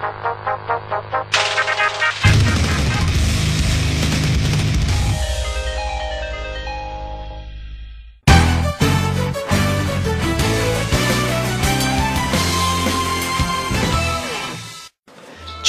[0.00, 0.29] Thank you.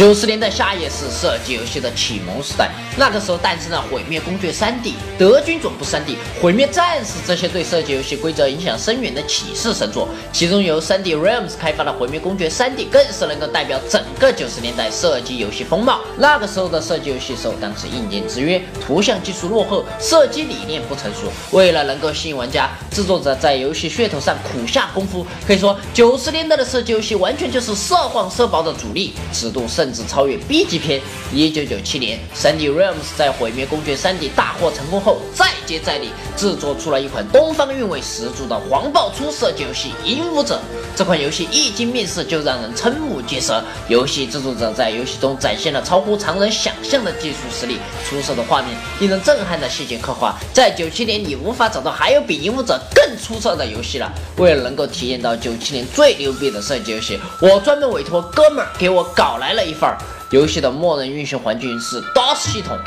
[0.02, 10.10] 九十年代下叶是射击游戏的启蒙时代，那个时候诞生了《毁灭公爵三 D》《德军总部三 D》《毁灭战士》这些对射击游戏规则影响深远的启示神作。
[10.34, 16.02] 其中由三 D Realms 开发的《毁灭公爵三 D》更是能够代表整个九十年代射击游戏风貌。
[16.18, 21.32] 那个时候的射击游戏受当时硬件制约，图像技术落后，射击理念不成熟。
[21.52, 25.26] 为了能够吸引玩家，制作者在游戏噱头上苦下功夫。
[25.48, 30.04] 可以说，九十年代的射击游戏完全就是色黄色薄的主力，尺度甚至。
[30.12, 31.00] 超越 B 级片。
[31.32, 40.56] 一九九七年，三 D Realms 在《毁灭公爵三 D》大获成功后，再接再厉，制作出了一款东方韵味十足的黄暴出射击游戏《影武者》。
[40.98, 43.64] 这款游戏一经面世就让人瞠目结舌。
[43.88, 50.38] 游戏制作者在游戏中展现了超乎常人想象的技术实力，出色的画面，令人震撼的细节刻画。
[50.52, 54.12] 在九七年，你无法找到还有比《影武者》更出色的游戏了。
[54.38, 59.90] 为了能够体验到九七年最牛逼的射击游戏，我专门委托哥们儿给我搞来了一份。
[60.32, 62.78] 游戏的默认运行环境是 DOS 系统。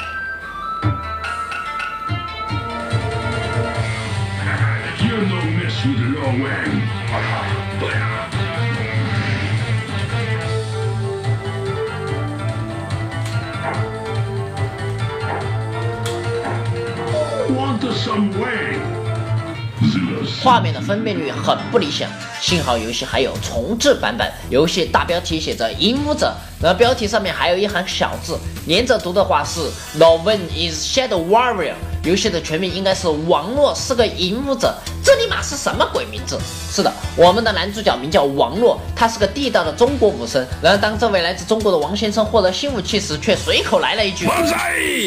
[20.45, 22.07] 画面的分辨率很不理想，
[22.39, 24.31] 幸好游戏还有重置版本。
[24.51, 26.35] 游戏大标题写着“影武者”。
[26.61, 29.61] 然后标题上面还有一行小字，连着读的话是
[29.95, 31.73] No one is Shadow Warrior。
[32.03, 34.75] 游戏的全名应该是王洛是个影武者。
[35.15, 36.37] 这尼玛是什么鬼名字？
[36.73, 40.45] 是的，我们的男主角名叫王洛，他是个地道的中国武僧。
[40.61, 44.27] 然而，当这位来自中国的王先生获得新武器时，却随口来了一句：“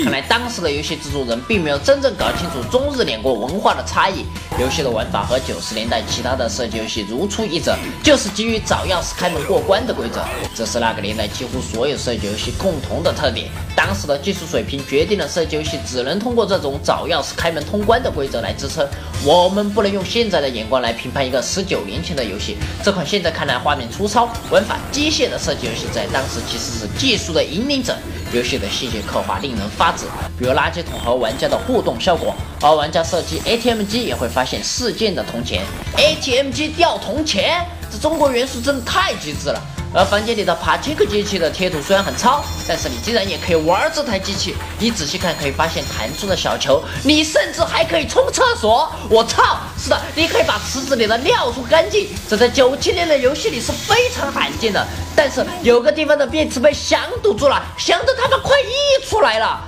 [0.05, 4.25] 看来当时的游戏制作人并没有真正搞清楚中日两国文化的差异。
[4.57, 10.23] 游戏的玩法和九十年代其他的射击游戏如出一辙，就是基于找钥匙开门过关的规则。
[10.55, 13.49] 这是那个年代几乎所有射击游戏共同的特点。
[13.75, 18.87] 当时的技术水平决定了射击游戏只能通过这种找钥匙开门通关的规则来支撑。
[19.25, 19.96] 我们不能。
[19.96, 27.97] 用用现在的眼光来评判一个十九年前的游戏，这款现在看来画面粗糙、玩法机械的设计游戏，在当时其实是技术的引领者。
[28.33, 30.05] 游戏的细节刻画令人发指，
[30.37, 35.63] 比如垃圾桶和玩家的互动效果，而玩家射击 ATM 机也会发现事件的铜钱
[35.95, 37.65] ，ATM 机掉铜钱，
[37.97, 39.61] 中国元素真的太极致了。
[39.93, 44.53] 而房间里的帕切克机器的贴图虽然很糙，但是你竟然也可以玩这台机器。
[44.77, 48.91] 你仔细看，可以发现弹出的小球，你甚至还可以冲厕所。
[49.09, 49.57] 我操！
[49.79, 54.85] 是的，你可以把池子里的尿冲干净，这在九七年的游戏里是非常罕见的。
[55.15, 59.61] 但是有个地方的便池被香堵住了，香的他们快溢出来了。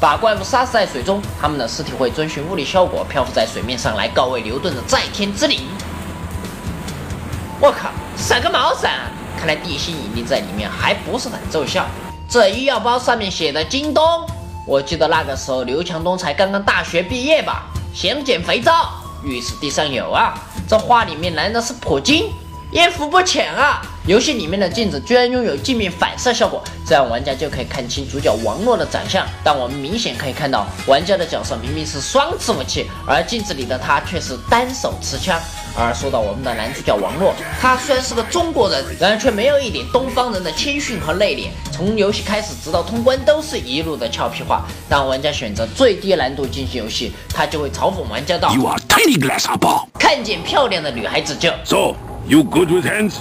[0.00, 5.62] 把怪物杀死在水中，他们的尸体会遵循物理效果漂浮在水面上来告慰牛顿的在天之灵。
[7.60, 9.10] 我靠，闪个毛闪！
[9.36, 11.84] 看来地心引力在里面还不是很奏效。
[12.28, 14.24] 这医药包上面写的京东，
[14.64, 17.64] 我记得那个时候刘强东才刚刚大学毕业吧？
[17.92, 18.92] 想捡肥皂，
[19.24, 20.34] 浴室地上有啊。
[20.68, 22.32] 这话里面难道是普京？
[22.70, 23.82] 艳福不浅啊！
[24.08, 29.22] 游戏里面的镜子居然拥有镜面反射效果，这样玩家就可以看清主角王洛的长相。
[29.44, 35.38] 但我们明显可以看到，玩家的角色明明是双持武器，而镜子里的他却是单手持枪。
[35.76, 41.48] 而说到我们的男主角王洛，他虽然是个中国人，然而却没有一点东方人的谦逊和内敛。
[41.70, 44.64] 从游戏开始直到通关，都是一路的俏皮话。
[44.88, 48.54] 当玩家选择最低难度进行游戏，他就会嘲讽玩家道
[50.00, 51.94] ：“看见漂亮的女孩子就。” So
[52.26, 53.16] you good with hands？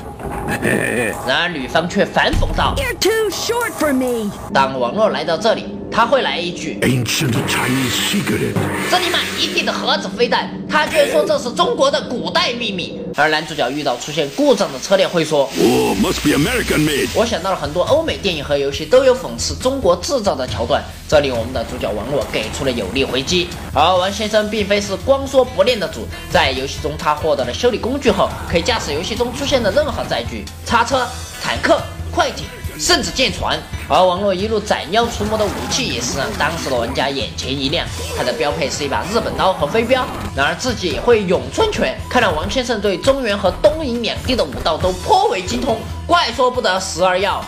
[1.27, 5.76] 然而女方却反讽道：“You're too short for me。”当网络来到这里。
[5.91, 8.53] 他会来一句：“Ancient Chinese secret。”
[8.91, 12.99] 这里满一地的盒子飞弹，他居然说这是中国的古代秘密。
[13.15, 23.47] 而男主角遇到出现故障的车辆会说：“Oh, must be American made。”我想到了很多欧美电影和游戏都有讽刺中国制造的桥段，这里我们的主角王洛给出了有力回击。
[23.73, 31.07] 而王先生并非是光说不练的主，在游戏中他获得了修理工具后，可以驾驶游戏中出现的任何载具，叉车、
[31.41, 31.81] 坦克、
[32.11, 32.45] 快艇。
[32.79, 33.59] 甚至舰船，
[33.89, 37.85] 而王洛一路斩妖除魔的武器也是让当时的玩家眼前一亮。
[38.15, 41.97] 他的标配是一把日本刀和飞镖，然而自己也会咏春拳。
[42.09, 47.43] 看来王先生对中原和东瀛两地的武道都颇为精通，怪说不得时而要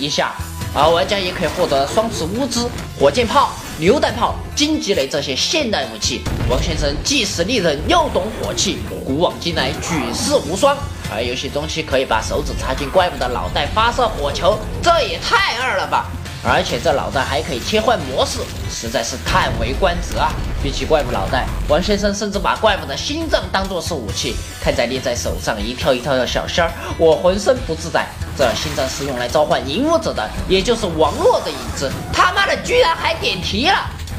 [0.00, 0.32] 一下。
[0.74, 2.66] 而玩家也可以获得双持乌兹、
[2.98, 6.22] 火箭炮、榴弹炮、荆棘雷这些现代武器。
[6.48, 10.74] 王先生既是利刃又懂火器，古往今来举世无双。
[11.12, 16.06] 而游戏中期可以把手指插进怪物的脑袋发射火球，这也太二了吧！
[16.44, 20.32] 而且这脑袋还可以切换模式，实在是叹为观止啊！
[20.60, 28.06] 比起怪物脑袋，王先生甚至把怪物的心脏当作是武器，看在捏在手上一跳一跳的小仙儿，我浑身不自在。
[28.36, 31.92] 这心脏是用来召唤影武者的，也就是王洛的影子。
[32.12, 33.74] 他妈的，居然还点题了！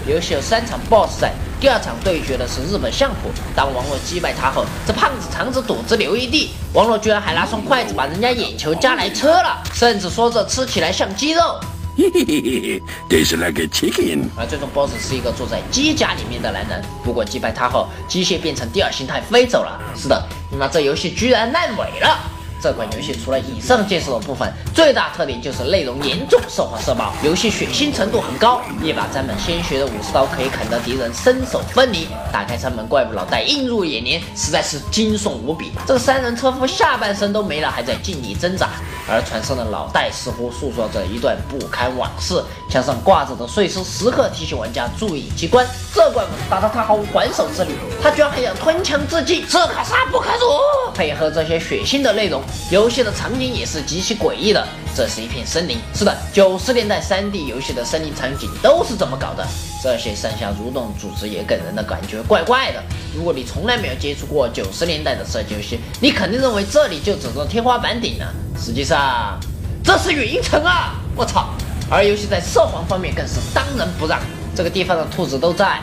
[0.06, 3.30] 游戏有三场 BOSS 赛，第二场对决的是日本相扑。
[3.56, 11.57] 当王洛击败他后，这胖子肠子肚子流一地，王洛居然还拿双筷子把人家眼球夹来吃了，甚至说这吃起来像鸡肉。
[11.95, 14.25] 嘿嘿嘿嘿，Tastes like a chicken。
[14.36, 19.80] 而最终 BOSS 是一个坐在机甲里面的男人，不过击败他后，机械变成第二形态飞走了。
[19.95, 20.21] 是的，
[20.59, 22.19] 那这游戏居然烂尾了。
[22.63, 35.74] 这款游戏除了以上介绍的部分，最大特点就是内容严重涉黄色暴，游戏血腥程度很高，一把沾满鲜血的武士刀可以砍得敌人身首分离，打开舱门怪物脑袋映入眼帘，实在是惊悚无比。
[35.86, 38.69] 这三人车夫下半身都没了，还在尽力挣扎，
[39.09, 45.68] 而船上的脑袋似乎诉说着一段不堪往事，墙上挂着的碎尸时刻提醒玩家注意机关。
[45.94, 50.94] 这怪物打得他毫无还手之力，他居然还想吞枪自尽，这可杀不可辱！
[50.94, 52.42] 配合这些血腥的内容。
[52.72, 55.78] 游戏的场景也是极其诡异的，这是一片森林。
[55.94, 59.48] 是的，九十年代三 D 游戏的森林场景都是这么搞的。
[59.82, 62.82] 这些上下蠕动组织也给人的感觉怪怪的。
[63.14, 68.26] 如果你从来没有接触过九十年代的射击游戏，你肯定认为这里就指着天花板顶呢。
[68.58, 69.38] 实际上，
[69.84, 70.96] 这是云层啊！
[71.16, 71.50] 我操！
[71.92, 74.20] 而游戏在色黄方面更是当仁不让，
[74.56, 75.82] 这个地方的兔子都在。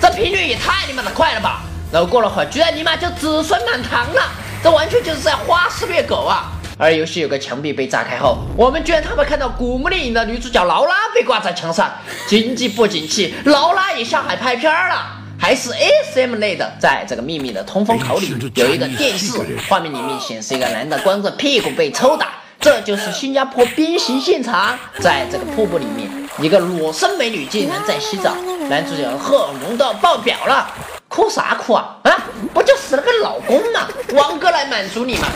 [0.00, 1.62] 这频率也太你妈的快了吧！
[1.92, 4.22] 然后过了会儿，居然尼玛就子孙满堂了，
[4.62, 6.52] 这完全就是在花式虐狗啊！
[6.78, 11.90] 而游戏有个墙壁被炸开后，我们居然他妈看到古墓丽影的女主角劳拉被挂在墙上。
[12.28, 15.04] 经济不景气，劳拉也下海拍片了，
[15.36, 15.70] 还是
[16.14, 16.72] SM 类的。
[16.78, 19.32] 在这个秘密的通风口里，有一个电视，
[19.68, 22.28] 画面里面显示一个男的光着屁股被抽打，
[22.60, 24.78] 这就是新加坡鞭刑现场。
[25.00, 26.08] 在这个瀑布里面，
[26.38, 28.34] 一个裸身美女竟然在洗澡，
[28.70, 30.72] 男主角荷尔蒙都要爆表了。
[31.20, 32.16] 哭啥哭啊啊！
[32.54, 33.86] 不就死了个老公吗？
[34.14, 35.28] 王哥来满足你嘛！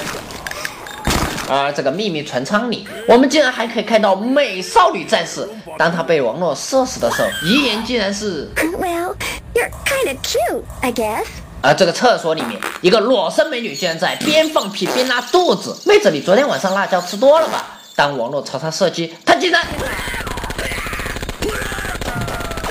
[1.46, 5.46] 而这个秘密船舱里，我们竟然还可以看到美少女战士。
[5.76, 9.14] 当她被王洛射死的时候，遗言竟然是：Well,
[9.52, 11.26] you're kind of cute, I guess。
[11.60, 15.76] 而这个厕所里面，一个裸身美女竟然在边放屁边拉肚子。
[15.84, 17.62] 妹子，你昨天晚上辣椒吃多了吧？
[17.94, 19.62] 当王洛朝她射击，她竟然。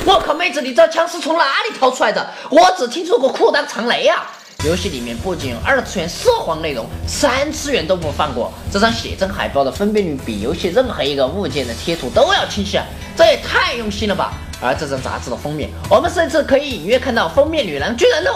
[0.05, 2.29] 我靠，妹子，你这枪是从哪里掏出来的？
[2.49, 4.29] 我只听说过裤裆藏雷啊！
[4.65, 8.51] 游戏里面不仅有二次元涉黄内容，三次元都不放过。
[8.71, 12.85] 这张写真海报的分辨率比游戏任何一个物件的贴图都要清晰，啊
[13.15, 14.33] 这也太用心了吧！
[14.61, 18.31] 而这张杂志的封面，我们甚至可以隐约看到封面女郎居然露。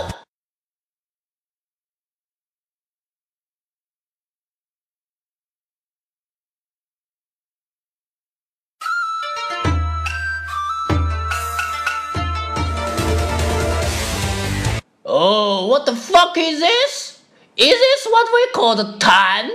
[15.77, 17.21] what the fuck is this?
[17.57, 19.51] Is this what we call the tan?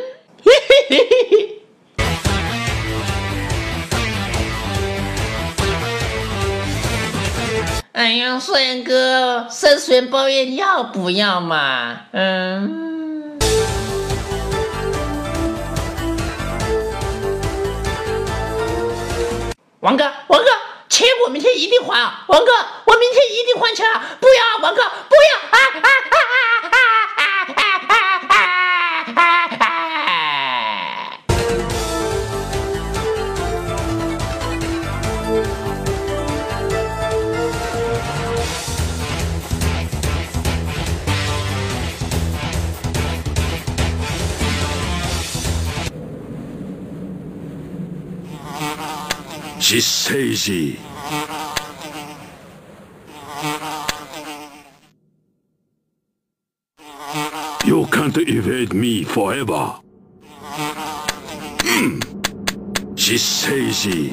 [7.93, 12.01] 哎呀，帅哥，生存包烟要不要嘛？
[12.11, 13.39] 嗯。
[19.79, 20.60] 王哥，王哥。
[21.02, 22.52] 钱我明天一定还啊，王哥，
[22.84, 24.16] 我明天一定还钱啊！
[24.20, 26.78] 不要啊，王哥，不要啊啊啊啊啊
[27.16, 27.26] 啊
[29.16, 29.66] 啊啊
[29.96, 30.08] 啊
[49.58, 50.91] ！She says he.
[57.72, 59.76] You can't evade me forever.
[62.96, 64.12] she says he.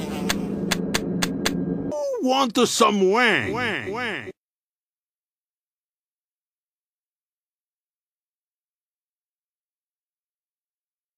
[2.22, 3.51] Want some wang?
[3.51, 4.32] wang, wang.